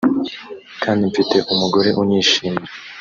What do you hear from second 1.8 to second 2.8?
unyishimira